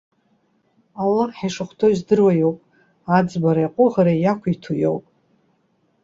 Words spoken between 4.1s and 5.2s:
иақәиҭу иоуп.